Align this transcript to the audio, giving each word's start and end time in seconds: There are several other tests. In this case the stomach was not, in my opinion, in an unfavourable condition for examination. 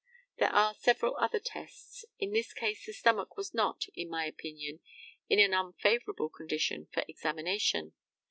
There 0.39 0.49
are 0.49 0.73
several 0.73 1.15
other 1.17 1.37
tests. 1.37 2.05
In 2.17 2.33
this 2.33 2.53
case 2.55 2.87
the 2.87 2.91
stomach 2.91 3.37
was 3.37 3.53
not, 3.53 3.85
in 3.93 4.09
my 4.09 4.25
opinion, 4.25 4.79
in 5.29 5.37
an 5.37 5.53
unfavourable 5.53 6.29
condition 6.29 6.87
for 6.91 7.03
examination. 7.07 7.93